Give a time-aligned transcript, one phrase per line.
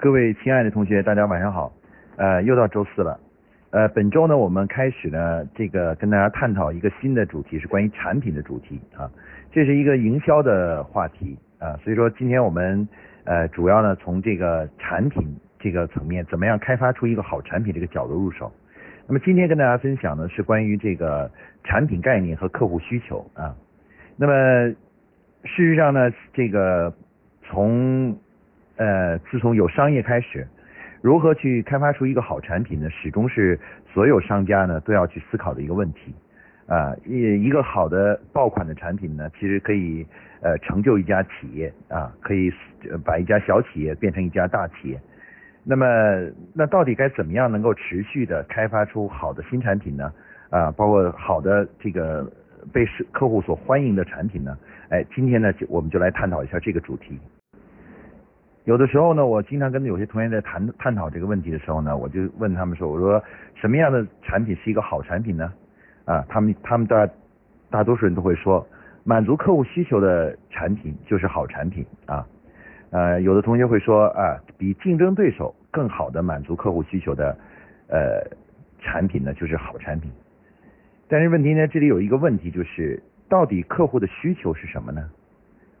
[0.00, 1.70] 各位亲爱的同学，大家晚上好。
[2.16, 3.20] 呃，又到周四了。
[3.68, 9.10] 呃，本周呢，我们开始呢，这个跟大家探讨一个新的主题，是关于产品的主题啊。
[9.52, 12.88] 这是一个营销的话题啊，所以说今天我们
[13.24, 18.50] 呃主要呢从这个产品这个层面，怎么样开发出一个好产品这个角度入手。
[19.06, 21.30] 那么今天跟大家分享的是关于这个
[21.62, 23.54] 产品概念和客户需求啊。
[24.16, 24.32] 那么
[25.44, 26.90] 事实上呢，这个
[27.42, 28.16] 从
[28.80, 30.48] 呃自从有商业开始，
[31.02, 32.88] 如何去开发出一个好产品呢？
[32.88, 33.60] 始终是
[33.92, 36.14] 所有商家呢都要去思考的一个问题
[36.66, 36.96] 啊。
[37.04, 40.06] 一一个好的爆款的产品呢，其实可以
[40.40, 42.50] 呃成就一家企业啊，可以
[43.04, 44.98] 把一家小企业变成一家大企业。
[45.62, 45.84] 那么，
[46.54, 50.10] 那到底该怎么样能够持续的开发出好的新产品呢？
[50.48, 52.24] 啊，包括好的这个
[52.72, 54.56] 被客户所欢迎的产品呢？
[54.88, 57.20] 哎，今天呢，就我们就来探讨一下这个主题。
[58.70, 63.20] 有的时候呢，我经常跟有些同学在谈探讨这个问题的时候呢，我就问他们说：“我说
[63.56, 65.52] 什么样的产品是一个好产品呢？”
[66.06, 67.08] 啊，他们他们大
[67.68, 68.64] 大多数人都会说，
[69.02, 72.24] 满足客户需求的产品就是好产品啊。
[72.90, 77.36] 呃，有的同学会说啊，比竞争对手更好的满足客户需求的
[77.88, 78.22] 呃
[78.78, 80.12] 产品呢，就是好产品。
[81.08, 85.10] 但是问题呢，这里有一个问题，就是到底客户的需求是什么呢？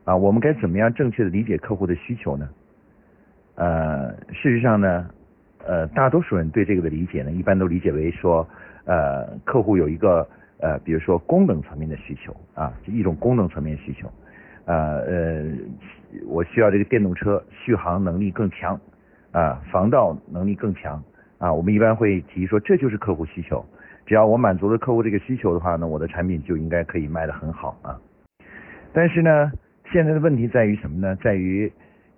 [0.02, 2.48] 啊，我们该怎么样正确的理解客户的需求呢？
[3.60, 5.06] 呃，事实上呢，
[5.66, 8.48] 呃，大多数人对这个的理解呢，一般都理解为说，
[8.86, 10.26] 呃，客户有一个
[10.60, 14.10] 呃，比如说功能层面的需求啊，一种功能层面需求。
[14.64, 15.44] 呃呃，
[16.26, 18.80] 我需要这个电动车续航能力更强，
[19.30, 21.02] 啊，防盗能力更强，
[21.36, 23.62] 啊，我们一般会提说这就是客户需求，
[24.06, 28.00] 只要我满足了客户这个需求的话呢，我的产品就应该可以卖得很好啊。
[28.94, 29.52] 但是呢，
[29.92, 31.14] 现在的问题在于什么呢？
[31.16, 31.70] 在于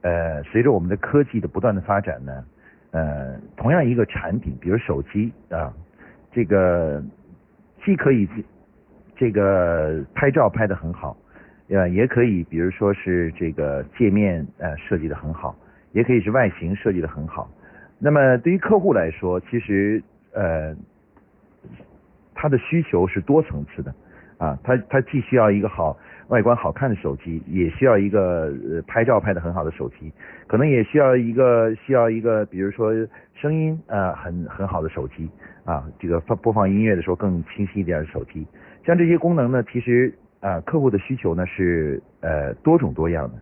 [0.03, 2.45] 呃，随着我们的科技的不断的发展呢，
[2.91, 5.73] 呃，同样一个产品，比如手机啊，
[6.31, 7.03] 这个
[7.85, 8.29] 既可以
[9.17, 11.17] 这个拍照拍得很好。
[11.69, 15.57] 呃，也可以，比如说是这个界面呃设计的很好，
[15.93, 17.51] 也可以是外形设计的很好。
[17.99, 20.03] 那么对于客户来说，其实
[20.35, 20.77] 呃
[22.35, 23.95] 他的需求是多层次的
[24.37, 25.97] 啊，他他既需要一个好
[26.33, 30.11] 外观好看的手机，也需要一个呃拍照拍的很好的手机，
[30.47, 32.91] 可能也需要一个需要一个比如说
[33.35, 35.31] 声音啊很很好的手机
[35.65, 38.47] 啊，这个放播放音乐的时候更清晰一点的手机。
[38.87, 40.13] 像这些功能呢，其实。
[40.43, 43.35] 啊，客户的需求呢是呃多种多样的。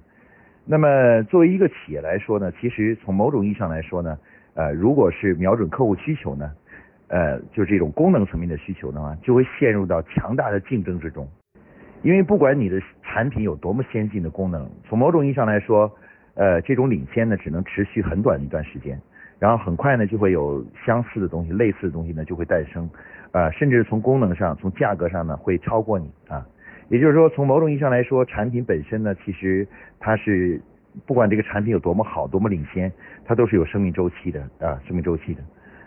[0.67, 4.19] 那么作为一个企业来说呢，其实从某种意义上来说呢，
[4.53, 6.53] 呃，如果是瞄准客户需求呢，
[7.09, 11.27] 呃，就这种功能层面的需求的话，就会陷入到强大的竞争之中。
[12.03, 15.91] 因为不管你的产品有多么先进的功能，从某种意义上来说，
[16.35, 18.99] 呃，这种领先呢只能持续很短一段时间，
[19.39, 22.89] 然后很快呢就会有相似的东西、类似的东西呢就会诞生，
[23.33, 26.47] 啊，甚至从功能上、从价格上呢会超过你啊。
[26.89, 29.67] 也就是说，从某种意义上来说，产品本身呢，其实
[29.99, 30.61] 它是
[31.07, 32.91] 不管这个产品有多么好、多么领先，
[33.25, 35.43] 它都是有生命周期的啊，生命周期的。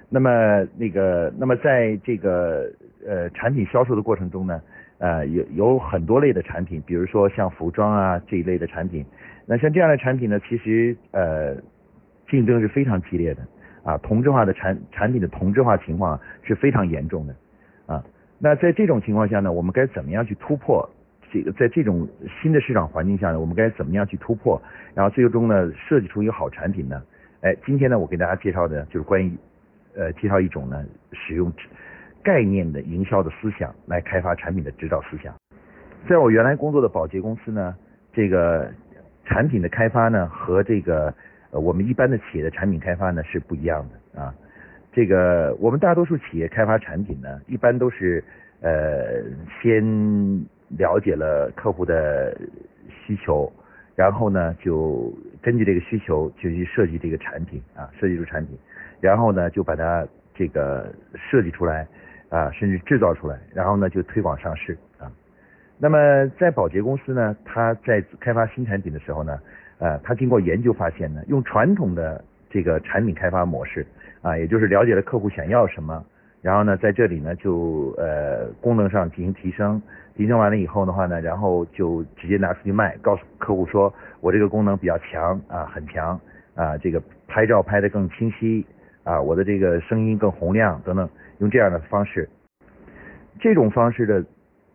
[0.09, 2.72] 那么那个，那么在这个
[3.06, 4.62] 呃产品销售的过程中呢，
[5.00, 9.06] 呃有有很多类的产品，比如说像服装啊这一类的产品，
[9.46, 11.56] 那像这样的产品呢，其实呃
[12.30, 13.42] 竞争是非常激烈的
[13.84, 17.36] 啊，同质化的产产品的同质化情况是非常严重的
[17.86, 18.04] 啊。
[18.40, 20.90] 那在这种情况下呢，我们该怎么样去突破？
[21.31, 22.08] 这个在这种
[22.42, 24.62] 新的市场环境下呢，我们该怎么样去突破？
[24.94, 27.02] 然后最终呢，设计出一个好产品呢？
[27.42, 29.36] 哎，今天呢，我给大家介绍的就是关于
[29.96, 31.52] 呃，介绍一种呢，使用
[32.24, 35.34] 概念的营销的思想来开发产品的指导思想。
[36.10, 37.76] 在我原来工作的保洁公司呢，
[38.12, 38.72] 这个
[39.26, 41.14] 产品的开发呢，和这个
[41.52, 44.34] 呃我们一般的企业的产品开发呢是不一样的啊。
[44.92, 48.24] 这个我们大多数企业开发产品呢，一般都是
[48.62, 49.24] 呃
[49.62, 49.84] 先
[50.78, 52.38] 了解了客户的
[52.90, 53.52] 需求，
[53.96, 55.12] 然后呢就
[55.42, 58.58] 根据这个需求就去设计这个产品啊，设计出产品，
[59.02, 60.06] 然后呢就把它
[60.36, 61.88] 这个设计出来
[62.35, 65.06] 啊，甚至制造出来，然后呢就推广上市啊。
[65.77, 65.97] 那么
[66.39, 69.39] 在保洁公司呢，它在开发新产品的时候呢，
[69.77, 73.85] 呃，它经过研究发现呢，用传统的这个产品开发模式。
[74.24, 76.01] 啊，也就是了解了客户想要什么，
[76.41, 79.81] 然后呢，在这里呢就呃功能上进行提升，
[80.15, 86.18] 提升完了以后的话呢，然后就直接拿出去卖，告诉客户说我这个功能比较强啊，很强
[86.56, 88.65] 啊，这个拍照拍得更清晰
[89.03, 91.09] 啊，我的这个声音更洪亮等等，
[91.39, 92.27] 用这样的方式，
[93.39, 94.24] 这种方式的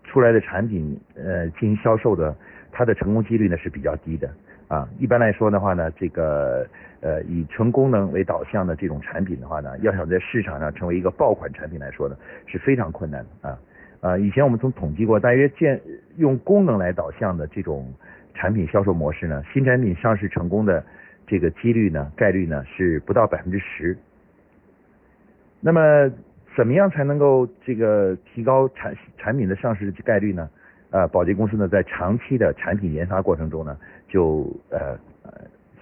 [0.05, 2.35] 出来的产品呃进行销售的，
[2.73, 4.31] 它的成功几率呢是比较低的
[4.69, 6.67] 啊，一般来说的话呢，这个
[7.01, 12.17] 呃以纯功能为导向的这种产品的话呢，要想在市场上成为一个爆款产品来说呢，
[12.47, 13.59] 是非常困难的啊
[14.01, 14.19] 啊！
[14.19, 15.81] 以前我们曾统计过，大约建
[16.17, 17.93] 用功能来导向的这种
[18.35, 20.85] 产品销售模式呢，新产品上市成功的
[21.27, 23.97] 这个几率呢，概率呢是不到百分之十。
[25.61, 26.11] 那么
[26.59, 30.51] 怎么样才能够这个提高产产品的上市概率呢？
[30.91, 33.79] 呃，宝洁公司呢，在长期的产品研发过程中呢，
[34.09, 34.99] 就呃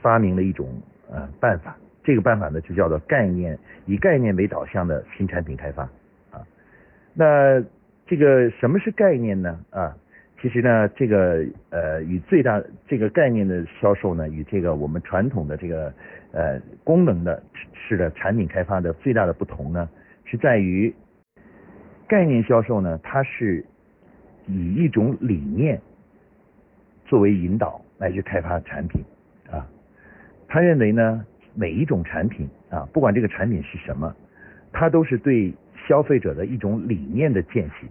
[0.02, 0.68] 发明了一种
[1.10, 1.74] 呃办法，
[2.04, 5.84] 这个办法呢就叫做概念以概念为导向的新产品开发
[6.30, 6.44] 啊。
[7.14, 7.58] 那
[8.06, 9.58] 这个什么是概念呢？
[9.70, 9.96] 啊，
[10.42, 15.90] 其实呢，这个呃与最大这个概念的销售呢，与这个我们传统的这个
[16.32, 17.42] 呃功能的
[17.72, 19.88] 式的产品开发的最大的不同呢，
[20.26, 20.94] 是在于
[22.06, 23.64] 概念销售呢，它是。
[24.48, 25.82] 以一种理念
[27.04, 29.04] 作为引导来去开发产品
[29.50, 29.66] 啊，
[30.46, 34.14] 他认为呢，每一种产品啊，不管这个产品是什么，
[34.72, 35.52] 它都是对
[35.88, 37.88] 消费者的一种理念的践行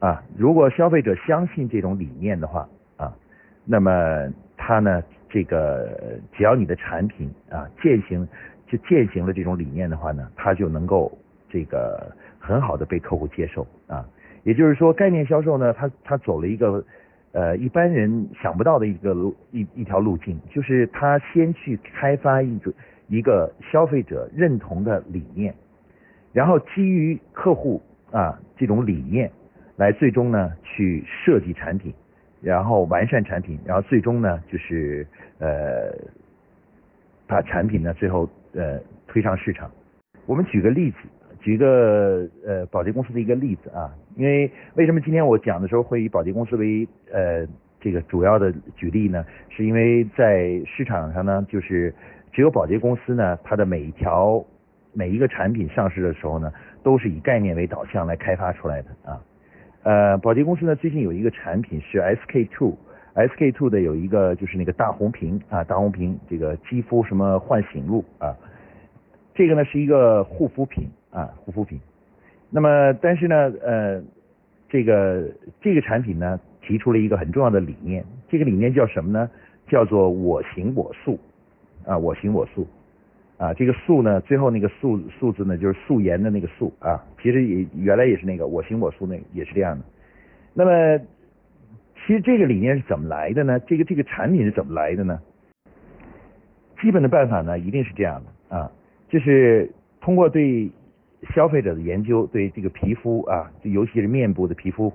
[0.00, 0.22] 啊。
[0.36, 2.68] 如果消费者相信这种理念的话
[2.98, 3.16] 啊，
[3.64, 8.28] 那么他呢，这个只要你的产品啊践行
[8.66, 11.10] 就践行了这种理念的话呢，他就能够
[11.54, 12.10] 这个
[12.40, 14.04] 很好的被客户接受啊。
[14.42, 16.84] 也就是说，概念销售呢，它它走了一个
[17.30, 22.72] 呃一般人想不到的一个路一一条路径，就是他先去开发一种
[23.06, 25.54] 一个消费者认同的理念，
[26.32, 27.80] 然后基于客户
[28.10, 29.30] 啊这种理念
[29.76, 31.94] 来最终呢去设计产品，
[32.42, 35.06] 然后完善产品，然后最终呢就是
[35.38, 35.94] 呃
[37.26, 39.70] 把产品呢最后呃推上市场。
[40.26, 40.98] 我们举个例子。
[41.44, 47.46] 举个呃保洁公司的一个例子啊，因为为什么今天我讲的时候会以保洁公司为呃
[47.78, 49.22] 这个主要的举例呢？
[49.50, 51.94] 是因为在市场上呢，就是
[52.32, 54.42] 只有保洁公司呢，它的每一条
[54.94, 56.50] 每一个产品上市的时候呢，
[56.82, 59.20] 都是以概念为导向来开发出来的啊。
[59.82, 68.34] 呃，保洁公司呢最近有一个产品是 SK two，SK two 的有一个就是那个大红瓶啊，大红瓶这个肌肤什么唤醒露啊，
[69.34, 70.88] 这个呢是一个护肤品。
[71.14, 71.80] 啊，护肤品。
[72.50, 74.02] 那么，但是呢，呃，
[74.68, 75.30] 这个
[75.60, 78.04] 这个产品呢，提出了一个很重要的理念。
[78.28, 79.30] 这个理念叫什么呢？
[79.68, 81.18] 叫做我行我素。
[81.86, 82.66] 啊，我行我素。
[83.38, 87.04] 啊，这个素呢，最后那个素素字呢，就是素颜的那个素啊。
[87.22, 89.84] 其实也原来也是那个我行我素，那也是这样的。
[90.52, 90.98] 那么，
[92.06, 93.58] 其实这个理念是怎么来的呢？
[93.60, 95.20] 这个这个产品是怎么来的呢？
[96.80, 98.70] 基本的办法呢，一定是这样的啊，
[99.08, 99.70] 就是
[100.00, 100.70] 通过对
[101.32, 104.92] 消费者的研究对这个皮肤啊，尤其是面部的皮肤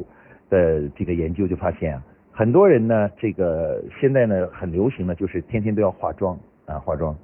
[0.50, 7.16] 的这个研究就发现啊，很多人呢，这个现在呢很流行的就是天天都要化妆啊，化妆，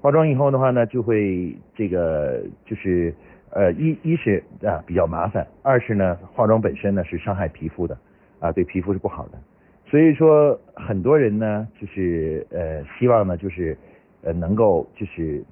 [0.00, 3.14] 化妆以后的话呢，就会这个就是
[3.50, 7.96] 呃一一是啊比较麻烦，二是呢化妆本身呢是伤害皮肤的
[8.40, 9.38] 啊，对皮肤是不好的，
[9.86, 13.76] 所以说很多人呢就是呃希望呢就是
[14.22, 15.42] 呃能够就是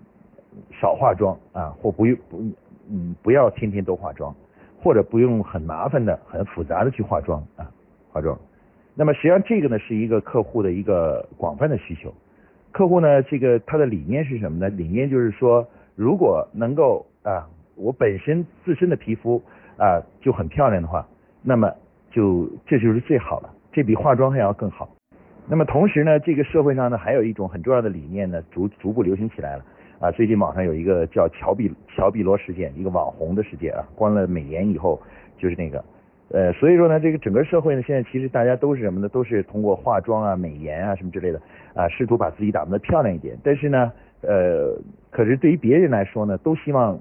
[0.81, 2.43] 少化妆啊，或不用不。
[2.91, 4.35] 嗯，不要天天都化妆，
[4.83, 7.71] 或者不用很麻烦的、很复杂的去化妆啊，
[8.11, 8.39] 化妆。
[8.95, 12.13] 那么实际上这个呢是一个客户的一个广泛的需求。
[12.73, 14.69] 客户呢，这个他的理念是什么呢？
[14.69, 19.43] 理念就是说，如果能够啊，我本身自身的皮肤
[19.77, 21.07] 啊就很漂亮的话，
[21.43, 21.73] 那么
[22.11, 24.89] 就这就是最好了，这比化妆还要更好。
[25.49, 29.65] 那么同时呢，这个社会上呢还有一种很重要的理念呢，逐逐步流行起来了。
[30.01, 34.99] 啊，最近网上有一个叫乔碧乔碧罗事件，一个网红的事件啊，关了美颜以后
[35.37, 35.85] 就是那个，
[36.31, 39.11] 呃，所以说呢，这个整个社会呢，现在其实大家都是什么呢？
[39.11, 41.39] 都是通过化妆啊、美颜啊什么之类的
[41.75, 43.37] 啊，试图把自己打扮的漂亮一点。
[43.45, 43.93] 但是呢，
[44.23, 44.75] 呃，
[45.11, 46.99] 可是对于别人来说呢，都希望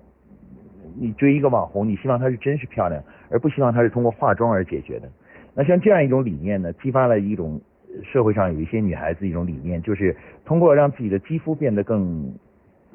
[0.99, 5.09] 你追一个网红，你希望她是真是漂亮，而不希望她是通过化妆而解决的。
[5.55, 7.61] 那像这样一种理念呢，激发了一种
[8.03, 10.13] 社会上有一些女孩子一种理念，就是
[10.43, 12.29] 通过让自己的肌肤变得更。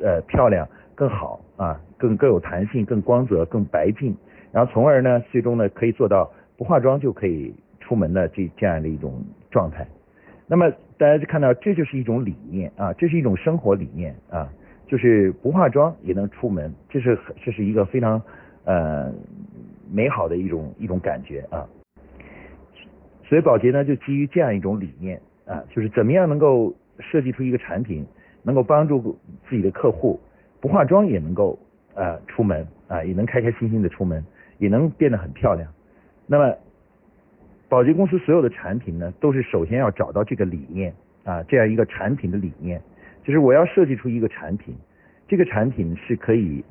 [0.04, 4.14] 呃，漂亮更好啊，更更有弹性，更光泽，更白净，
[4.52, 9.86] 然后从而呢，最终呢，可以做到不化妆就可以出门的这这样的一种状态。
[10.46, 14.46] 那么大家就看到，这就是一种理念啊，这是一种生活理念啊，
[14.86, 18.20] 就是不化妆也能出门，这是这是一个非常
[18.64, 19.10] 呃
[19.90, 21.66] 美好的一种一种感觉啊。
[23.26, 28.06] 所以宝洁呢，就基于这样一种理念啊，就是怎么样能够设计出一个产品。
[28.44, 30.20] 能够帮助自己的客户
[30.60, 31.58] 不化妆也能够
[31.94, 34.24] 呃出门啊，也能开开心心的出门，
[34.58, 35.68] 也能变得很漂亮。
[36.26, 36.56] 那么，
[37.68, 42.80] 宝洁公司所有的产品呢，都是首先要找到这个理念啊，这样一个产品的理念，
[43.24, 44.74] 就是我要设计出一个产品，
[45.26, 46.64] 这个产品是可以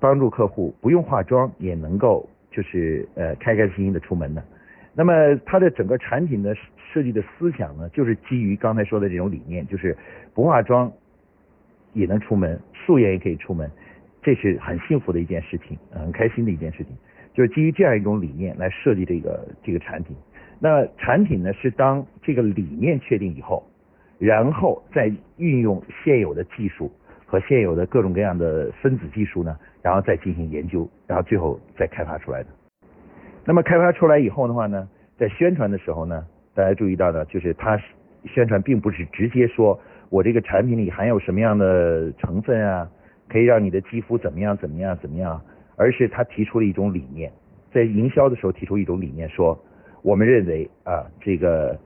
[0.00, 4.42] 帮助客户不用化妆也能够就是呃开开心心的出门的。
[4.94, 5.12] 那么
[5.46, 6.54] 它的整个产品的
[6.92, 9.96] 设计的思想呢，就是基于刚才说的这种理念，就是
[10.34, 10.92] 不化妆
[11.92, 13.70] 也能出门，素颜也可以出门，
[14.22, 16.96] 这是很幸福的一件事情，很开心的一件事情。
[17.34, 20.16] 就是基于这样一种理念来设计这个这个产品。
[20.58, 23.66] 那产品呢，是当这个理念确定以后，
[24.18, 26.92] 然后再运用现有的技术
[27.26, 32.48] 和现有的各种各样的分子技术呢，然后再进行研究，然后最后再开发出来的。
[33.44, 37.76] 那么开发出来以后的话呢，在宣传的时候呢，大家注意到呢，就是它
[38.26, 39.80] 宣传并不是直接说
[40.12, 42.86] 我这个产品里含有什么样的成分啊，
[43.30, 45.40] 可以让你的肌肤怎么样怎么样怎么样。
[45.74, 47.32] 而是他提出了一种理念，
[47.72, 49.58] 在营销的时候提出一种理念，说
[50.02, 51.76] 我们认为啊，这个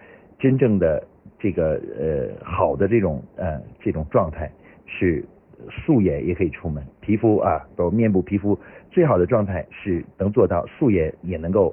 [0.40, 1.00] 真正的
[1.38, 4.50] 这个呃好的这种呃这种状态
[4.86, 5.24] 是
[5.70, 8.58] 素颜也可以出门，皮肤啊，包括面部皮肤
[8.90, 11.72] 最好的状态是能做到素颜也能够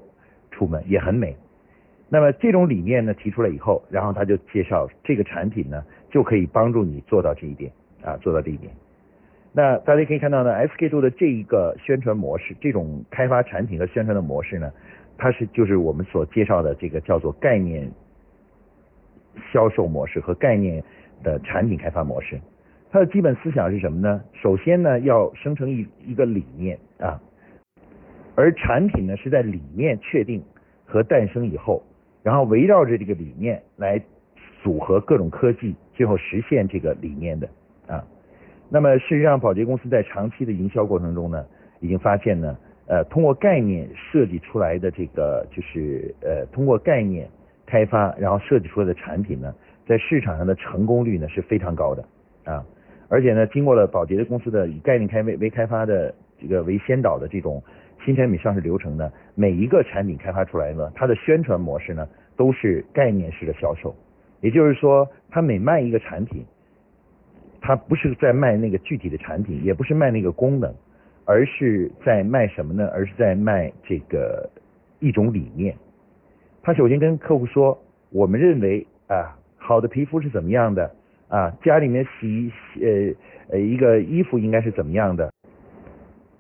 [0.52, 1.36] 出门，也很美。
[2.14, 7.72] 那么这种理念呢提出来以后，然后他就介绍这个产品呢就可以帮助你做到这一点
[8.04, 8.72] 啊，做到这一点。
[9.52, 14.72] 那大家可以看到呢，SK two 的这一个宣传模式，这种开发产品和宣传的模式呢，
[15.18, 17.92] 它是就是我们所介绍的这个叫做概念
[19.52, 20.84] 销售模式和概念
[21.24, 22.40] 的产品开发模式。
[22.92, 24.22] 它的基本思想是什么呢？
[24.40, 27.20] 首先呢，要生成一一个理念啊，
[28.36, 30.44] 而产品呢是在理念确定
[30.86, 31.82] 和诞生以后，
[32.24, 34.02] 然后围绕着这个理念来
[34.64, 37.48] 组合各种科技，最后实现这个理念的
[37.86, 38.04] 啊。
[38.70, 41.46] 那么事实上，保洁公司在长期的营销过程中呢，
[41.80, 47.30] 已经发现呢，呃，通过概念设计出来的这个就是呃，通过概念
[47.66, 49.54] 开发然后设计出来的产品呢，
[49.86, 52.04] 在市场上的成功率呢是非常高的
[52.46, 52.66] 啊，
[53.10, 57.62] 而且呢，经过了保洁的公司的以概念开为为开发的这个为先导的这种
[58.06, 63.96] 新产品上市流程呢，每一个产品开发出来呢，它的宣传模式呢都是概念式的销售，
[64.42, 66.46] 也就是说，它每卖一个产品。
[67.66, 70.76] 它不是在卖那个具体的产品，也不是卖那个功能，
[71.24, 72.90] 而是在卖什么呢？
[72.94, 74.50] 而是在卖这个
[75.00, 75.74] 一种理念。
[76.62, 80.94] 他首先跟客户说，我们认为啊，好的皮肤是怎么样的
[81.30, 81.52] 啊？
[81.64, 85.32] 家里面洗呃呃一个衣服应该是怎么样的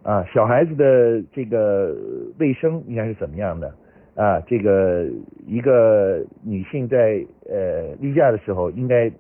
[0.04, 0.24] 啊？
[0.34, 1.96] 小孩子的这个
[2.38, 3.74] 卫生应该是怎么样的
[4.16, 4.40] 啊？
[4.42, 5.08] 这个
[5.48, 9.12] 一个女性在呃例假的时候应该。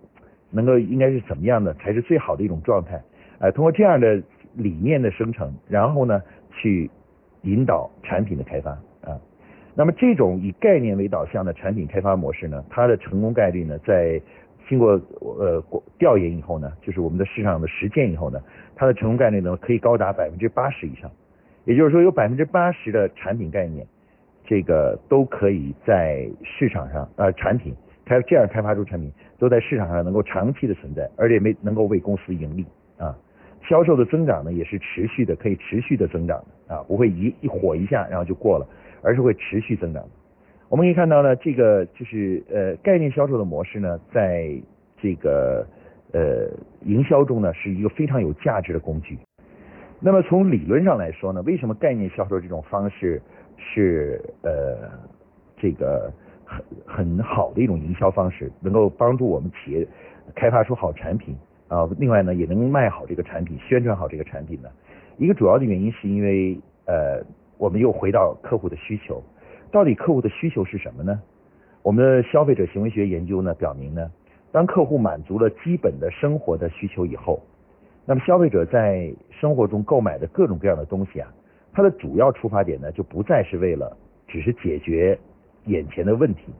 [0.55, 3.01] 能够应该是怎么样的才是最好的一种状态？
[3.39, 4.21] 啊，通过这样的
[4.53, 6.21] 理念的生成，然后呢，
[6.51, 6.87] 去
[7.41, 8.69] 引导产品的开发
[9.01, 9.19] 啊。
[9.73, 14.21] 那么这种以概念为导向的产品开发模式呢，它的成功概率呢，在
[14.69, 15.59] 经过呃
[15.97, 18.39] 调研以后呢，就是我们的市场的实践以后呢，
[18.75, 21.09] 它的成功概率呢可以高达百分之八十以上。
[21.65, 23.87] 也就是说，有百分之八十的产品概念，
[24.45, 27.73] 这个都可以在市场上呃产品。
[28.05, 32.65] 开这样开发出产品，都在市场上能够长期的存在，而且没能够为公司盈利
[32.97, 33.17] 啊。
[33.65, 38.67] 销售的增长呢，也是持续的，可以持续的增长的啊，不会一一火一下然后就过了，
[39.01, 40.03] 而是会持续增长。
[40.67, 44.51] 我们可以看到呢，这个就是呃概念销售的模式呢，在
[45.01, 45.65] 这个
[46.13, 46.49] 呃
[46.85, 49.19] 营销中呢，是一个非常有价值的工具。
[49.99, 53.21] 那么从理论上来说呢，为什么概念销售这种方式
[53.57, 54.89] 是呃
[55.57, 56.09] 这个？
[56.45, 59.87] 很很好的一种营销方式，能够帮助我们企业
[60.35, 61.35] 开发出好产品
[61.67, 61.89] 啊。
[61.97, 64.69] 另外呢，也能卖好这个产品，宣传好这个产品呢。
[65.17, 67.23] 一个主要的原因是因为呃，
[67.57, 69.23] 我们又回到客户的需求，
[69.71, 71.19] 到底客户的需求是什么呢？
[71.81, 74.11] 我们的消费者行为学研究呢表明呢，
[74.53, 77.41] 当客户满足了基本的生活的需求以后，
[78.05, 81.27] 那么消费者在生活中购买的各种各样的东西啊，
[81.73, 85.19] 它的主要出发点呢就不再是为了只是解决。
[85.67, 86.53] 眼前的问题，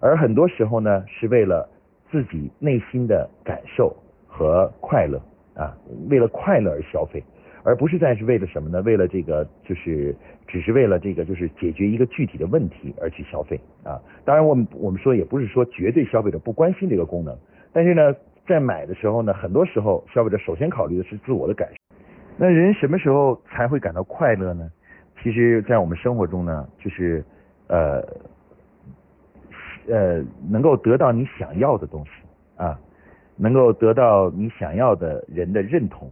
[0.00, 1.68] 而很多时候呢，是为了
[2.10, 3.94] 自己内心的感受
[4.26, 5.20] 和快乐
[5.54, 5.76] 啊，
[6.08, 7.22] 为了快乐而消费，
[7.64, 8.82] 而不是在是为了什么呢？
[8.82, 10.14] 为了这个就是
[10.46, 14.00] 只是为了这个就是解决一个具体的问题而去消费啊。
[14.24, 17.36] 当然，我们我们说也不是说绝对消费者不关心这个功能，
[17.72, 18.14] 但是呢，
[18.46, 21.96] 在买的时候呢，很多时候消费者首先考虑的是自我的感受。
[22.36, 24.70] 那人什么时候才会感到快乐呢？
[25.22, 27.24] 其实，在我们生活中呢，就是。
[27.68, 28.02] 呃，
[29.88, 32.10] 呃，能够得到你想要的东西
[32.56, 32.78] 啊，
[33.34, 36.10] 能够得到你想要的人的认同，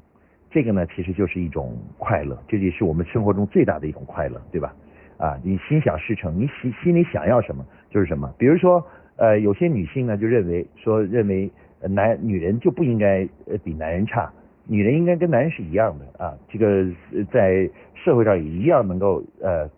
[0.51, 4.75] 这个呢，其实就是一种快乐，这也是我们生活中最大的一种快乐，对吧？
[5.17, 8.33] 啊，你心想事成，你心心里想要什么就是什么。
[8.37, 8.85] 比如说，
[9.17, 11.51] 呃，有些女性呢就认为说，认为
[11.83, 13.29] 男女人就不应该
[13.63, 14.33] 比男人差，
[14.67, 16.87] 女人应该跟男人是一样的啊，这个
[17.31, 19.69] 在社会上也一样能够呃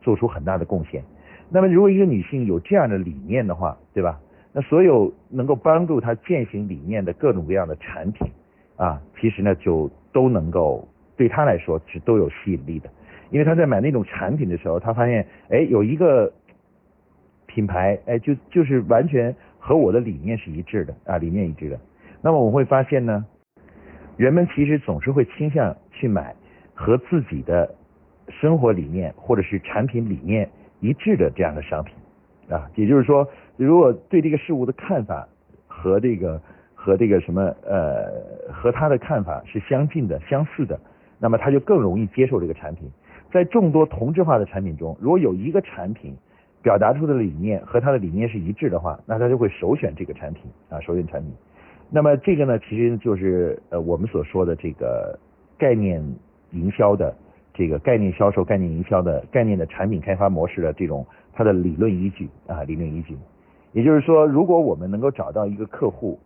[0.00, 1.02] 做出很大的贡献。
[1.50, 4.18] 那么如果一个女性有这样的理念的话，对吧？
[4.52, 8.30] 那所有能够帮助她践行理念的各种各样的产品
[8.76, 12.90] 啊，其实呢就都能够对他来说是都有吸引力的，
[13.30, 16.32] 因为他在买那种产品的时候，他发现哎有一个
[17.46, 21.78] 品牌哎就就是完全和我的理念是一致的啊，理念一致的。
[22.20, 23.24] 那么我会发现呢，
[24.16, 26.34] 人们其实总是会倾向去买
[26.74, 27.74] 和自己的
[28.28, 30.48] 生活理念或者是产品理念
[30.80, 31.94] 一致的这样的商品
[32.48, 35.28] 啊，也就是说，如果对这个事物的看法
[35.66, 36.40] 和这个
[36.82, 38.10] 和这个什么呃
[38.52, 40.80] 和他的看法是相近的、相似的，
[41.20, 42.90] 那么他就更容易接受这个产品。
[43.30, 46.12] 在众多同质化的产品中，如果有一个产品
[46.60, 51.32] 表达出的理念和他的理念是一致的话，那他就会首选这个产品啊，首选产品。
[51.88, 55.16] 那么这个呢，其实就是呃我们所说的这个
[55.56, 56.02] 概念
[56.50, 57.14] 营销的
[57.54, 63.16] 这个概念销售、概念营销的概念的产品开发模式的这种它的理论依据啊，理论依据。
[63.72, 66.18] 也就是说，如果我们能够找到一个客户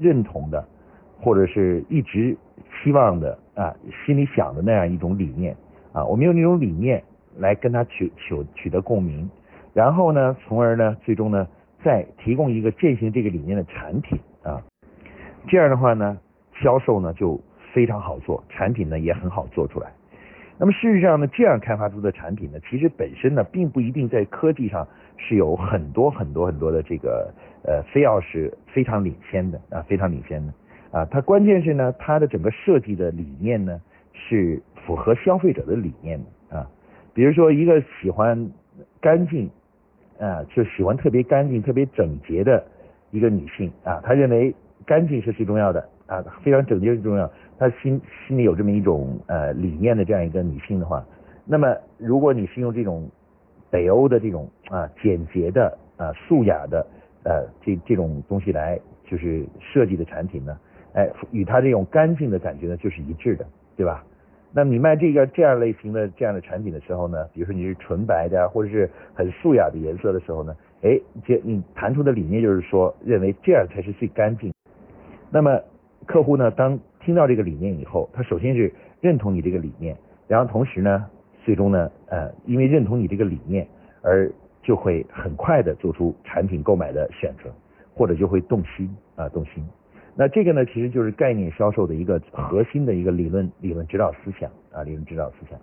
[0.00, 0.66] 认同的，
[1.20, 2.36] 或者是一直
[2.82, 3.76] 期望的啊，
[4.06, 5.54] 心里想的那样一种理念
[5.92, 7.02] 啊，我们用那种理念
[7.36, 9.28] 来跟他取取取得共鸣，
[9.74, 11.46] 然后呢，从而呢，最终呢，
[11.84, 14.62] 再提供一个践行这个理念的产品啊，
[15.46, 16.18] 这样的话呢，
[16.62, 17.38] 销售呢就
[17.72, 19.92] 非常好做，产品呢也很好做出来。
[20.60, 24.86] 那么事实上呢，这样开发出的产品呢，其实本身呢，并不一定在科技上
[25.16, 27.32] 是有很多很多很多的这个
[27.64, 30.52] 呃，非要是非常领先的啊，非常领先的
[30.92, 31.02] 啊。
[31.06, 33.80] 它关键是呢，它的整个设计的理念呢，
[34.12, 36.68] 是符合消费者的理念的啊。
[37.14, 38.50] 比如说一个喜欢
[39.00, 39.50] 干净
[40.18, 42.62] 啊，就喜欢特别干净、特别整洁的
[43.12, 47.32] 一个女性啊，她认为干净是最重要的啊，非常整洁是重要。
[47.60, 51.04] 她心心里有这么一种呃理念的这样一个女性的话，
[51.44, 53.06] 那么如果你是用这种
[53.70, 56.86] 北欧的这种啊简洁的啊素雅的
[57.22, 60.58] 呃这这种东西来就是设计的产品呢，
[60.94, 63.46] 哎与它这种干净的感觉呢就是一致的，
[63.76, 64.02] 对吧？
[64.52, 74.50] 那你卖这个这样类型的这样的产品的时候呢，比如说你是纯白的或者是很素雅的颜色的时候呢，哎这你谈出的理念就是说认为这样才是最干净。
[75.30, 75.60] 那么
[76.06, 79.96] 客户呢当听到这个理念以后，他首先是认同你这个理念，
[80.28, 81.06] 然后同时呢，
[81.44, 83.66] 最终呢，呃，因为认同你这个理念，
[84.02, 84.30] 而
[84.62, 87.50] 就会很快的做出产品购买的选择，
[87.94, 89.64] 或者就会动心啊，动心。
[90.14, 95.58] 那这个呢，其实就是概念销售的一个核心的一个理论理论指导思想啊，理论指导思想。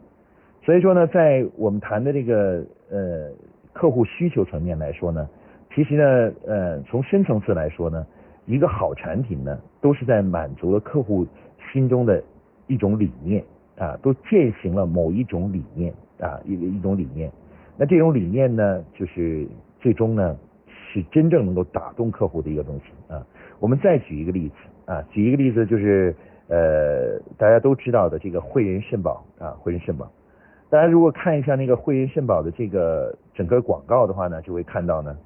[0.64, 3.30] 所以说呢，在我们谈的这个呃
[3.74, 5.30] 客户需求层面来说呢，
[5.76, 8.06] 其实呢，呃，从深层次来说呢。
[8.48, 11.28] 一个好产品呢，都是在满足了客户
[11.72, 12.24] 心中的
[12.68, 13.44] 一种理念
[13.78, 17.30] 啊，都践行了某一种理念啊，一一种理念。
[17.78, 19.46] 那这种理念呢，就是
[19.82, 23.22] 最终呢，是真正能够打动客户的一个东西啊。
[23.60, 24.56] 我们再举一个例子
[24.86, 26.16] 啊，举一个例子就是
[26.48, 30.10] 呃，大家都知道的这个汇仁肾宝啊，汇仁肾宝。
[30.70, 35.18] 大家如果看一下那个汇仁肾宝的这个整个广告的话呢，就会看到呢。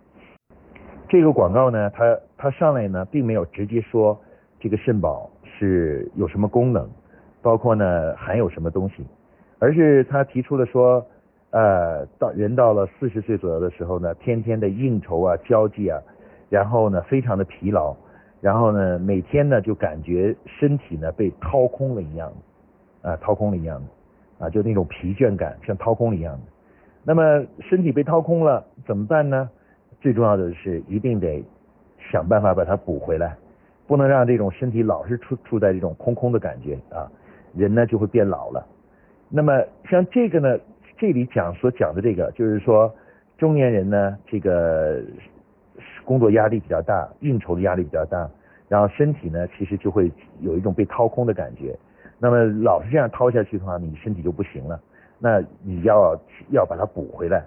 [1.11, 4.17] 这个广告呢，它它上来呢，并没有直接说
[4.61, 6.89] 这个肾宝是有什么功能，
[7.41, 9.05] 包括呢含有什么东西，
[9.59, 11.05] 而是他提出了说，
[11.49, 15.99] 呃，到人到了四十岁左右的时候呢，天天的应酬啊、交际啊，
[16.47, 17.93] 然后呢非常的疲劳，
[18.39, 22.31] 然后呢每天呢就感觉身体呢被掏空了一样，
[23.01, 26.39] 啊掏空了一样的，啊就那种疲倦感像掏空了一样的。
[27.03, 29.49] 那么身体被掏空了怎么办呢？
[30.01, 31.43] 最重要的是，一定得
[32.11, 33.37] 想办法把它补回来，
[33.85, 37.07] 不能让这种身体老是处处在这种空空的感觉啊，
[37.55, 38.65] 人呢就会变老了。
[39.29, 40.57] 那么像这个呢，
[40.97, 42.91] 这里讲所讲的这个，就是说
[43.37, 44.99] 中年人呢，这个
[46.03, 48.27] 工作压力比较大，应酬的压力比较大，
[48.67, 51.77] 然后身体呢其实就会有一种被掏空的感觉。
[52.17, 54.81] 那么老是这样掏下去的话，你身体就不行了。
[55.19, 57.45] 那你要要把它补回来。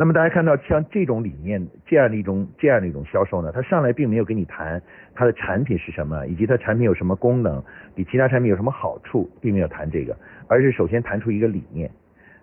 [0.00, 4.80] 那么大家看到像这种理念，这样的一种这样的一种销售呢，它上来并没有跟你谈
[5.12, 7.60] 它的产品是什么，以及它产品有什么功能，
[7.96, 11.90] 比其他产品有什么好处，并没有谈这个，而是首先谈出一个理念。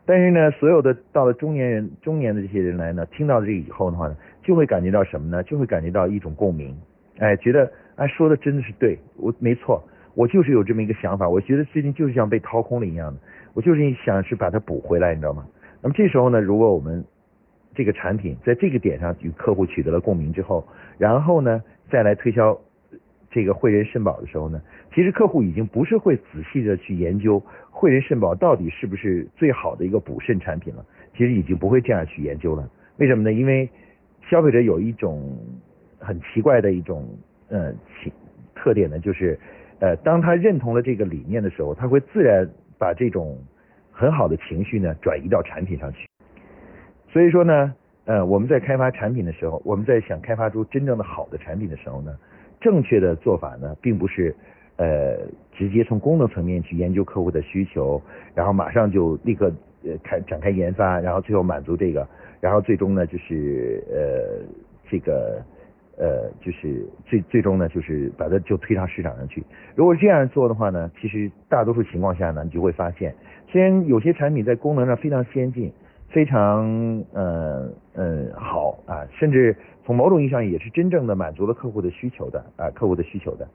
[0.05, 5.41] 但是呢，所有的到了中年人中年的这些人来呢，听到这个以后的话呢，就会感觉到什么呢？
[5.43, 6.75] 就会感觉到一种共鸣，
[7.19, 9.81] 哎，觉得哎说的真的是对，我没错，
[10.13, 13.19] 我就是有这么一个想法，我觉得最近就是像被掏空了一样的，
[13.53, 15.45] 我就是想是把它补回来，你知道吗？
[15.81, 17.05] 那么这时候呢，如果我们
[17.75, 20.65] 这个产品在这个点上与客户取得了共鸣之后，
[20.97, 21.61] 然后呢，
[21.91, 22.57] 再来推销
[23.29, 24.61] 这个汇仁肾宝的时候呢，
[24.93, 32.67] 其实客户已经不是会仔细的去研究汇仁肾宝到底是不是最好的一个补肾产品了，其实已经不会这样去研究了。
[32.97, 33.33] 为什么呢？
[33.33, 33.69] 因为
[34.29, 35.37] 消费者有一种
[35.99, 37.05] 很奇怪的一种
[37.49, 38.11] 呃情
[38.55, 39.37] 特点呢，就是
[39.79, 43.37] 呃当他认同了这个理念的时候，他会自然把这种
[43.91, 46.04] 很好的情绪呢转移到产品上去。
[47.15, 47.73] 所以说呢，
[48.03, 52.13] 呃我们在开发产品的时候，我们在想开发出真正的好的产品的时候呢，
[52.59, 54.35] 正确的做法呢，并不是
[54.75, 55.15] 呃
[55.53, 58.01] 直接从功能层面去研究客户的需求，
[58.33, 59.49] 然后马上就立刻
[59.85, 62.05] 呃开展开研发，然后最后满足这个。
[62.41, 64.45] 然后最终呢，就是呃
[64.89, 65.41] 这个
[65.97, 69.41] 呃就是最最终呢，就是把它就推上市场上去。
[69.73, 73.15] 如果这样做的话呢，其实大多数情况下呢，你就会发现，
[73.47, 75.71] 虽然有些产品在功能上非常先进，
[76.15, 83.45] 非常呃呃好啊，甚至从某种意义上也是真正的满足了客户的需求的啊，客户的需求的。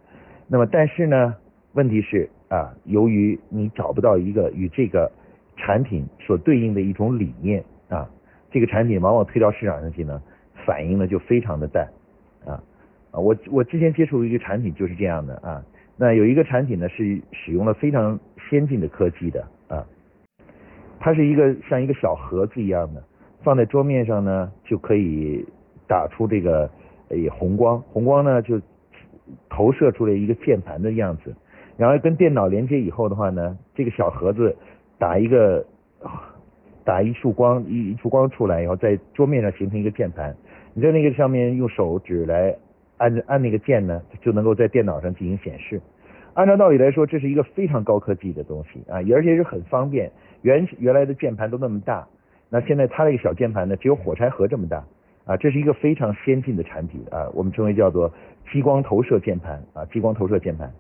[0.47, 1.35] 那么但是呢，
[1.73, 5.11] 问题是啊，由于你找不到一个与这个
[5.57, 8.07] 产品所对应的一种理念啊。
[8.51, 10.21] 这个产品往往推到市场上去呢，
[10.67, 11.89] 反应呢就非常的淡
[12.45, 12.61] 啊
[13.11, 13.19] 啊！
[13.19, 15.65] 我我之前接触一个产品就是这样的啊，
[15.97, 18.21] 那有一个产品呢是使用了非常
[18.51, 19.43] 先进的科技的，
[21.01, 23.03] 它是一个像一个小盒子一样的，
[23.43, 25.45] 放在桌面上呢就可以
[25.89, 26.71] 打出这个
[27.09, 28.61] 呃红光，红光呢就
[29.49, 31.35] 投射出来一个键盘的样子，
[31.77, 34.57] 然后跟电脑连接以后的话呢，这个小盒子
[34.99, 35.67] 打一个。
[36.83, 40.35] 打一束光，一一束光出来以后，在桌面上形成一个键盘，
[40.73, 42.57] 你在那个上面用手指来
[42.97, 45.81] 按按那个键呢，就能够在电脑上进行显示。
[46.33, 50.11] 按照道理来说，这是一个非常高科技的东西啊，而且是很方便。
[50.43, 52.07] 原原来的键盘都那么大，
[52.49, 54.85] 那现在它这个小键盘呢，只有火柴盒这么大
[55.25, 58.13] 啊，这是一个非常先进的产品啊，我们称为叫做
[58.51, 60.73] 激光投射键盘啊，激光投射键盘。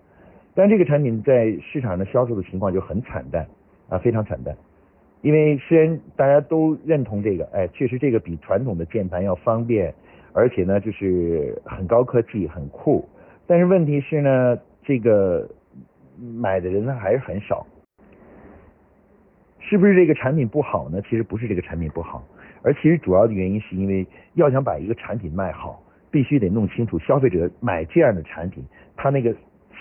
[0.54, 3.46] 但这个产品在市场的销售的情况就很惨淡
[3.88, 4.56] 啊，非常惨淡。
[5.22, 9.94] 因为虽然大家都认同这个，哎，确实这个比传统的键盘要方便，
[10.32, 13.06] 而且呢就是很高科技、很酷，
[13.46, 15.46] 但是问题是呢，这个
[16.18, 17.66] 买的人呢还是很少。
[19.60, 21.00] 是不是这个产品不好呢？
[21.02, 22.22] 其实不是这个产品不好，
[22.62, 28.64] 而其实主要的原因是因为要想把一个产品卖好，必须得弄清楚消费者买这样的产品，
[28.96, 29.34] 他那个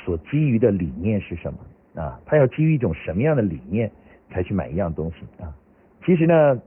[0.05, 2.19] 所基于的理念是什么啊？
[2.25, 3.89] 他要基于一种什么样的理念？
[4.31, 5.51] 才去买一样东西啊，
[6.05, 6.61] 其实呢，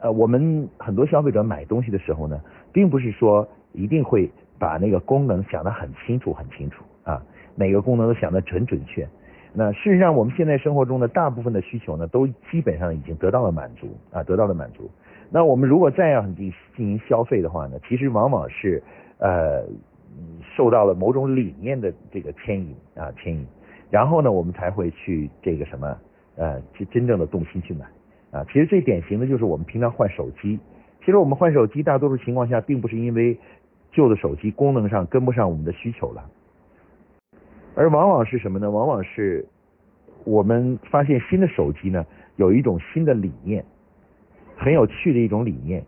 [0.00, 2.40] 呃，我们很多消费者买东西的时候呢，
[2.72, 7.22] 并不是说一定会把那个功能想得很清楚很清楚啊，
[7.54, 9.08] 每个功能都想得准准确。
[9.54, 14.90] 那事实上，我们现在生活中的大部分的需求呢，都基本上已经得到了满足啊，得到了满足。
[15.30, 18.82] 那我们如果再要进进行消费的话呢，其实往往是
[19.18, 19.64] 呃
[20.56, 23.46] 受到了某种理念的这个牵引啊牵引，
[23.90, 25.96] 然后呢，我们才会去这个什么。
[26.36, 27.86] 呃，去真正的动心去买
[28.32, 28.44] 啊！
[28.46, 30.58] 其实最典型的就是我们平常换手机。
[30.98, 33.38] 其实我们换手机，大多数情况下并不是因为
[33.92, 36.28] 旧的手机功能上跟不上我们的需求了，
[37.74, 38.70] 而往往是什么呢？
[38.70, 39.44] 往往是
[40.24, 42.06] 我们发现新的手机呢
[42.36, 43.64] 有一种新的理念，
[44.56, 45.84] 很有趣的一种理念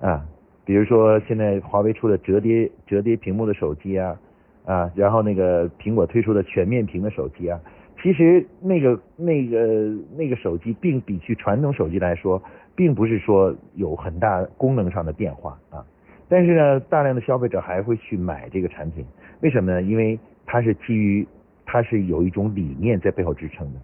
[0.00, 0.24] 啊。
[0.64, 4.16] 比如说现在华为出的折叠折叠屏幕的手机啊
[4.64, 7.58] 啊，然后那个苹果推出的全面屏的手机啊。
[8.02, 12.42] 其实那个那个那个手机，并比起传统手机来说，
[12.74, 15.84] 并不是说有很大功能上的变化啊。
[16.28, 19.04] 但是呢，大量的消费者还会去买这个产品，
[19.40, 19.82] 为什么呢？
[19.82, 20.18] 因为
[20.50, 21.24] 它是基于
[21.64, 23.78] 它是有一种理念在背后支撑的。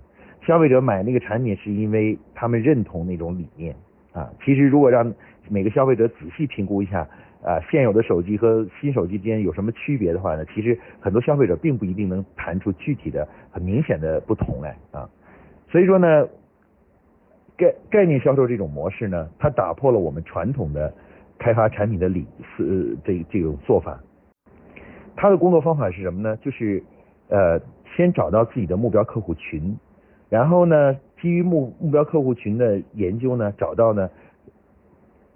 [0.44, 3.72] 消费者买那个产品，是因为他们认同那种理念
[4.12, 4.28] 啊。
[4.44, 5.14] 其实如果让
[5.48, 7.08] 每个消费者仔细评估一下。
[7.42, 10.44] 啊，现有的手机和新手机之间有什么区别的话呢？
[10.46, 15.08] 其实很多消费者并不一定能谈出具体的、很明显的不同来啊。
[15.70, 16.26] 所以说呢，
[17.56, 20.92] 概概念销售这种模式呢，它打破了我们传统的
[21.38, 22.26] 开发产品的理
[22.56, 24.00] 思这这种做法。
[25.16, 26.36] 他的工作方法是什么呢？
[26.36, 26.82] 就是
[27.28, 27.60] 呃，
[27.96, 29.76] 先找到自己的目标客户群，
[30.28, 34.08] 然后呢，基于目目标客户群的研究呢，找到呢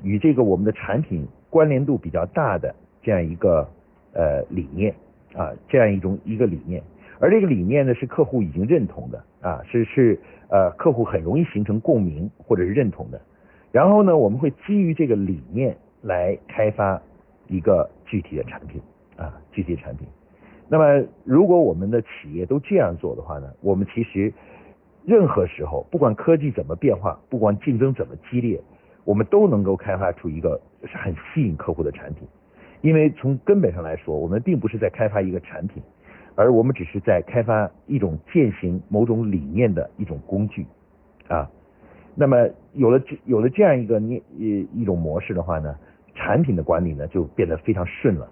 [0.03, 1.27] 与这个我们的产品。
[1.53, 3.69] 关联度比较大的这样一个
[4.13, 4.95] 呃理念
[5.35, 6.81] 啊，这样一种一个理念，
[7.19, 10.17] 而这个理念呢是客户已经认同的啊，是是
[10.49, 13.21] 呃客户很容易形成共鸣或者是认同的。
[13.73, 17.03] 然后呢，我们会基于这个理念来开发
[17.49, 18.81] 一个具体的产品
[19.21, 20.09] 啊，具体产品。
[20.69, 24.33] 那么如果我们的企业都这样做的话呢，我们其实
[25.05, 28.61] 任何时候，不管科技怎么变化，不管竞争怎么激烈。
[29.05, 32.29] 我们都能够开发出一个很吸引客户的产品，
[32.83, 35.83] 因为从根本上来说，我们并不是在开发一个产品，
[36.37, 40.67] 而我们只是在开发一种践行某种理念的一种工具
[41.29, 41.51] 啊。
[42.15, 45.75] 那么有了这有了这样一个念一一种模式的话呢，
[46.15, 48.31] 产品的管理呢就变得非常顺了。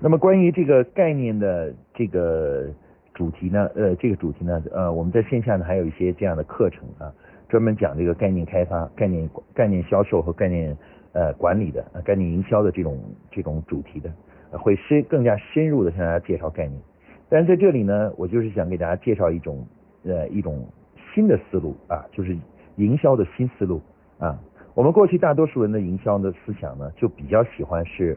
[0.00, 2.66] 那么关于这个概念的这个
[3.14, 7.12] 主题呢，呃，这个主题呢，呃，我们在线下呢还有一些这样的课程啊，
[7.48, 10.76] 专门讲这个概念开发、概念概念销售和概念
[11.14, 12.96] 呃管理的、概念营销的这种
[13.28, 14.08] 这种主题的，
[14.52, 16.80] 会深更加深入的向大家介绍概念。
[17.28, 19.66] 但在这里呢，我就是想给大家介绍一种
[20.04, 20.64] 呃一种
[21.12, 22.36] 新的思路啊，就是
[22.76, 23.82] 营销的新思路
[24.20, 24.38] 啊。
[24.74, 28.16] 我们过去大多数人的营销的思想呢，就比较喜欢是。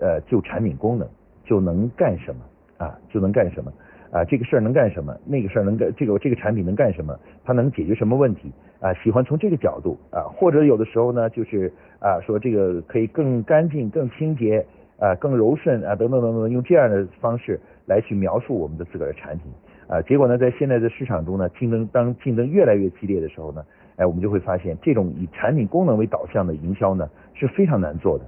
[0.00, 1.08] 呃，就产品功能
[1.44, 2.40] 就能干什么
[2.78, 2.98] 啊？
[3.10, 3.72] 就能干什么
[4.10, 4.24] 啊？
[4.24, 5.16] 这个事儿能干什么？
[5.24, 5.92] 那个事儿能干？
[5.96, 7.18] 这个这个产品能干什么？
[7.44, 8.92] 它能解决什么问题啊？
[8.94, 14.64] 喜欢从这个角度啊，或者有的时候呢，就是啊，说这个可以更干净、更清洁
[14.98, 19.52] 啊、更柔顺啊，等等等等，用这样的方式来去描述我们的自个儿的产品
[19.88, 20.00] 啊。
[20.02, 23.64] 结果呢，在现在的市场中呢，竞争当竞争越来越激烈的时候呢，
[23.96, 28.24] 哎，我们就会发现，这种以产品功能为导向的营销呢，是非常难做的。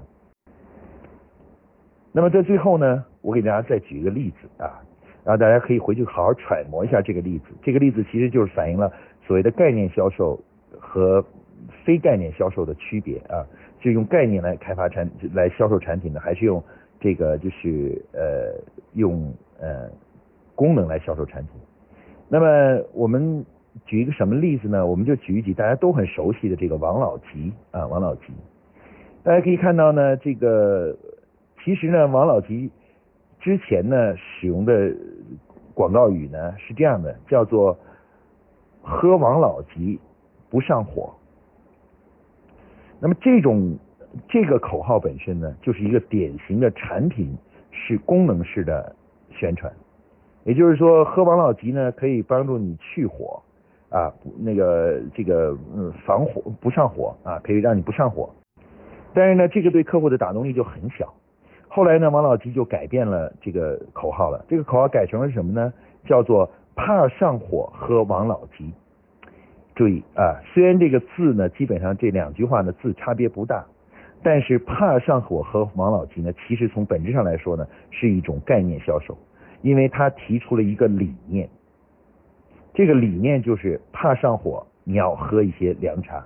[2.16, 4.80] 那么在最后呢，我给大家再举一个例子啊，
[5.22, 7.44] 然后大家可以回去好好揣摩一下这个例子。
[7.62, 8.90] 这个例子其实就是反映了
[9.26, 10.40] 所谓的概念销售
[10.80, 11.22] 和
[11.84, 13.44] 非概念销售的区别啊，
[13.82, 16.64] 就用概念来开发产来销售产品呢，还是用
[16.98, 18.58] 这个就是呃
[18.94, 19.86] 用呃
[20.54, 21.60] 功能来销售产品。
[22.30, 23.44] 那么我们
[23.84, 24.86] 举一个什么例子呢？
[24.86, 28.32] 我们就举一举大家都很熟悉的这个王老吉啊，王老吉。
[29.22, 30.96] 大家可以看到呢，这个。
[31.66, 32.70] 其实呢，王老吉
[33.40, 34.88] 之前呢使用的
[35.74, 37.76] 广告语呢是这样的，叫做
[38.80, 39.98] “喝王老吉
[40.48, 41.12] 不上火”。
[43.02, 43.76] 那么这种
[44.28, 47.36] 这个口号本身呢，就是一个典型的产品
[47.72, 48.94] 是功能式的
[49.32, 49.72] 宣传。
[50.44, 53.42] 也就是说，喝王老吉呢可以帮助你去火
[53.90, 58.30] 啊，那个这个嗯防火不上火啊，可以让你不上火。
[59.12, 61.12] 但是呢，这个对客户的打动力就很小。
[61.76, 64.42] 后来呢，王老吉就改变了这个口号了。
[64.48, 65.70] 这个口号改成了什么呢？
[66.06, 68.72] 叫做“怕上火喝王老吉”。
[69.76, 73.62] 注意啊，虽然这个字呢，基本上这两句话呢字差别不大，
[74.22, 79.14] 但是“怕上火喝王老吉”呢，其实从本质上来说呢，是一种概念销售，
[79.60, 81.46] 因为他提出了一个理念。
[82.72, 86.24] 这个理念就是怕上火，你要喝一些凉茶。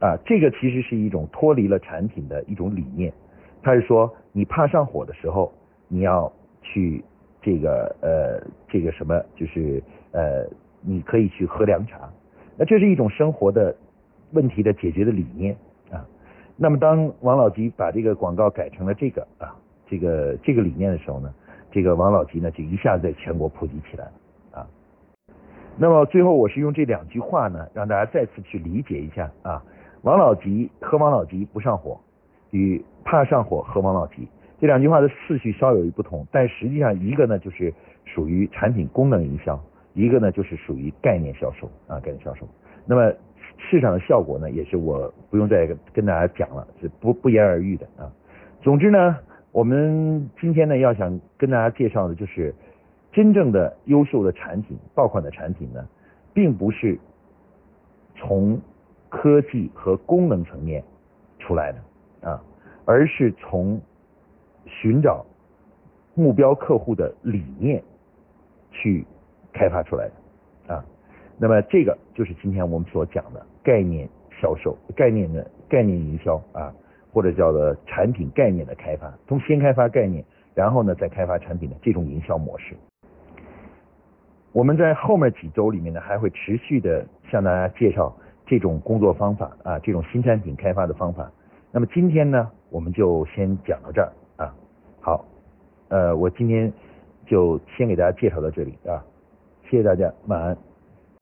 [0.00, 3.12] 啊，这个其实是一种脱离了产品的一种理念。
[3.66, 5.52] 他是说，你怕上火的时候，
[5.88, 7.02] 你要去
[7.42, 10.46] 这个呃这个什么，就是呃
[10.82, 12.08] 你可以去喝凉茶。
[12.56, 13.74] 那这是一种生活的
[14.30, 15.52] 问题的解决的理念
[15.90, 16.06] 啊。
[16.56, 19.52] 那么当王老吉把这个广告改成了这个啊
[19.88, 21.34] 这个这个理念的时候呢，
[21.72, 24.66] 这个王老吉呢就一下子在全国普及起来了啊。
[25.76, 29.60] 那么最后我是用这两句话呢，让大家再次去理解一下啊，
[30.02, 31.98] 王老吉喝王老吉不上火。
[32.56, 34.26] 与怕上火喝王老吉
[34.58, 37.72] 这两句话的次序稍有不同，但实际上一个呢就是
[38.06, 39.60] 属于产品功能营销，
[39.92, 42.48] 一个呢就是属于概念销售啊概念销售。
[42.86, 43.12] 那么
[43.58, 48.10] 市场的效果呢，也是我不用再跟大家讲了，是不不言而喻的啊。
[48.62, 49.18] 总之呢，
[49.52, 52.54] 我们今天呢要想跟大家介绍的就是
[53.12, 55.86] 真正的优秀的产品，爆款的产品呢，
[56.32, 56.98] 并不是
[58.14, 58.58] 从
[59.10, 60.82] 科技和功能层面
[61.38, 61.78] 出来的。
[62.26, 62.42] 啊，
[62.84, 63.80] 而是从
[64.66, 65.24] 寻找
[66.14, 67.80] 目标客户的理念
[68.72, 69.06] 去
[69.52, 70.84] 开发出来的啊。
[71.38, 74.08] 那么这个就是今天我们所讲的概念
[74.40, 76.74] 销售、概念的概念营销啊，
[77.12, 79.12] 或者叫做产品概念的开发。
[79.28, 82.74] 从先开发概念，然后呢再开发产品的这种营销模式。
[84.52, 88.12] 我们在后面几周里面呢，还会持续的向大家介绍
[88.46, 91.30] 这种工作方法啊，这种新产品开发的方法。
[91.76, 94.50] 那么今天呢，我们就先讲到这儿啊。
[94.98, 95.22] 好，
[95.90, 96.72] 呃，我今天
[97.26, 99.04] 就先给大家介绍到这里啊。
[99.68, 100.56] 谢谢大家，晚安。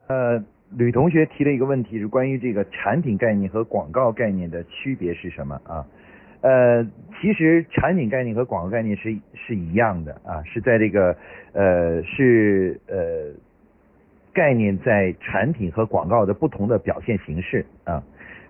[0.06, 5.84] 呃，吕同学提了一个问题，是关于这个产品概念和广告概念的区别是什么啊？
[6.42, 6.84] 呃，
[7.20, 11.16] 其实产品概念和广告概念是是一样的啊，是在这个
[11.52, 13.34] 呃是呃
[14.32, 18.00] 概念在产品和广告的不同的表现形式啊。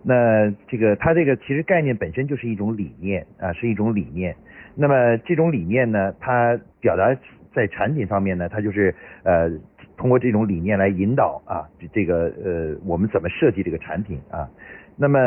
[0.07, 4.37] 那这个它这个其实概念本身就是一种理念啊，是一种理念。
[4.77, 7.17] 那么这种理念呢，它表达
[7.55, 9.51] 在产品方面呢，它就是呃
[9.97, 14.47] 通过这种理念来引导啊，这个呃我们怎么设计这个产品啊。
[14.97, 15.19] 那么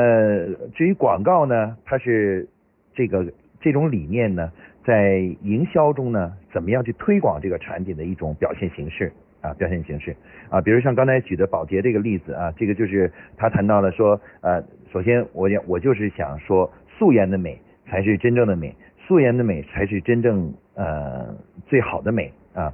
[0.76, 2.48] 至于广告呢，它是
[2.94, 3.26] 这个
[3.60, 4.52] 这种理念呢，
[4.86, 10.16] 在营销中呢，怎么样去推广这个产品的一种表现形式啊，表现形式
[10.50, 21.36] 啊，比如像刚才举的宝洁这个例子啊，这个就是他谈到了说，呃，首先我我就是想说，素颜的美才是真正的美，素颜的美才是真正呃
[21.68, 22.74] 最好的美啊。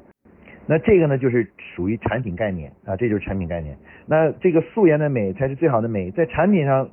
[0.65, 1.45] 那这个呢，就是
[1.75, 3.77] 属于产品概念啊，这就是产品概念。
[4.05, 6.89] 那这个素颜的美才是最好的美，在产品上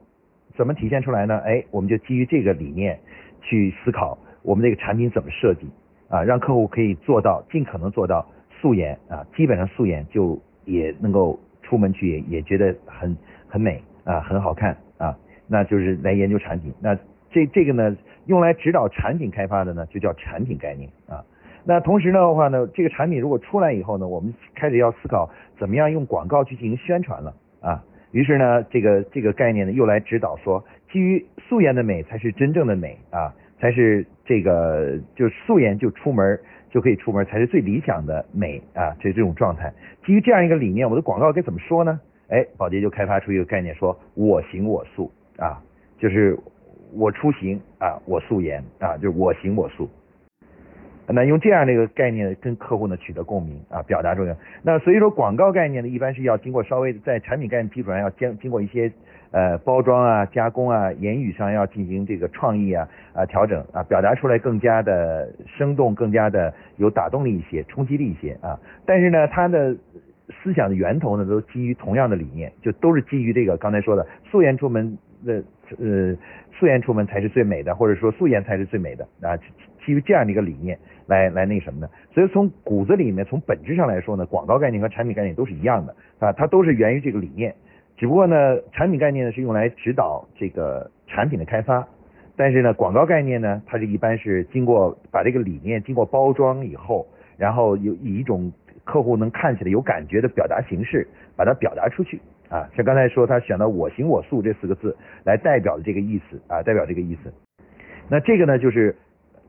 [0.57, 1.39] 怎么体现出来呢？
[1.45, 2.99] 哎，我们就基于这个理念
[3.41, 5.71] 去思考我们这个产品怎么设计
[6.09, 8.29] 啊，让客户可以做到尽可能做到
[8.61, 13.17] 素颜啊，基本上素颜就也能够出门去也也觉得很
[13.49, 15.17] 很美啊，很好看啊，
[15.49, 16.73] 那就是来研究产品。
[16.81, 16.95] 那
[17.31, 17.97] 这这个呢，
[18.27, 21.25] 用来指导产品开发的呢，就叫产品概念啊。
[21.65, 27.83] 那同时呢的话呢，这个产品如果出来以后呢，我们开始要思考怎么样用广告去进行宣传了啊。
[28.13, 39.73] 于是呢，这个这个概念呢又来指导说，基于素颜的美才是真正的美啊，才是这个就素颜就出门就可以出门才是最理想的美啊，这这种状态。
[40.07, 42.01] 基于这样一个理念，我的广告该怎么说呢？
[42.29, 45.61] 哎，宝洁就开发出一个概念，说我行我素啊，
[45.99, 46.39] 就是
[46.93, 49.91] 我出行啊，我素颜啊，就是我行我素。
[51.13, 54.37] 那用这样的一个概念跟客户呢取得共鸣啊，表达重要。
[54.63, 58.93] 那所以说广告概念呢，一般是要经过稍微在产品概念基础上要经经过一些
[59.33, 68.59] 呃包装啊、加工啊、言语上要进行这个创意啊啊调整啊，表达出来更加的生动，更加的有打动力一些，冲击力一些啊。
[68.85, 69.77] 但是呢，它的
[70.43, 75.43] 思想的源头呢，都基于同样的理念，就都是基于这个刚才说的素颜出门的
[75.79, 76.17] 呃
[76.59, 79.37] 素颜出门才是最美的，或者说素颜才是最美的啊，
[79.85, 80.79] 基于这样的一个理念。
[81.07, 87.53] 来来那什么的，所以从骨子里面，从本质上来说呢，广告概念和产品概念都是一样的啊，它都是源于这个理念，
[88.01, 91.87] 只不过呢，产品概念呢是用来指导这个产品的开发，
[92.35, 98.51] 但是呢，广告概念呢，它是一般是经过把这个理念经过包装以后，然后有以一种
[98.85, 107.31] 客户能看起来有感觉的表达形式，把它表达出去啊，像刚才说他选了我行我素这四个字来代表的这个意思啊，代表这个意思，
[108.09, 108.97] 那这个呢就是。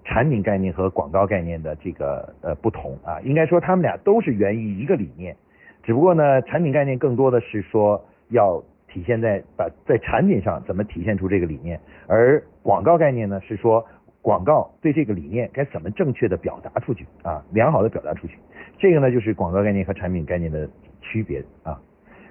[0.04, 5.38] 产品概念和广告概念的这个呃不同啊，应该说他们俩都是源于一个理念，
[5.84, 13.86] 只不过呢，产品概念更多的是说要体现在把在产品上怎么体现出这个理念，而广告概念呢是说
[14.22, 18.38] 广告对这个理念该怎么正确的表达出去啊，良好的表达出去，
[18.78, 20.70] 这个呢就是广告概念和产品概念的
[21.02, 21.80] 区别啊。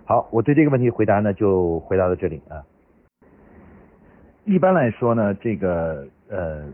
[0.04, 2.60] 好，我对这个问题回答呢就回答到这里啊。
[4.44, 6.64] 一般来说呢，这个呃。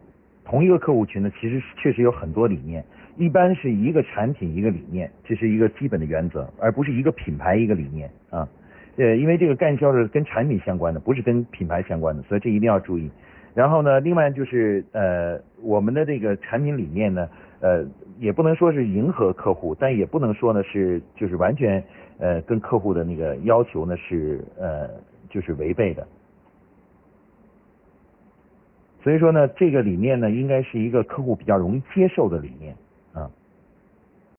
[0.49, 2.85] 同一个客户群呢，其实确实有很多理念，
[3.17, 8.49] 一般是一个产品一个理念，这是一个基本的原则，而不是一个品牌一个理念啊。
[8.97, 13.11] 呃，因为这个干销是跟产品相关的，不是跟品牌相关的，所以这一定要注意。
[13.55, 17.29] 然后呢，另外就是呃，我们的这个产品理念呢，
[17.61, 17.85] 呃，
[18.19, 21.83] 也不能说是迎合客户，但也不能说呢是就是完全
[22.19, 24.89] 呃跟客户的那个要求呢是呃
[25.31, 26.07] 就是违背的。
[29.03, 32.75] 所以说呢，这个理念呢，应该是一个客户比较容易接受的理念。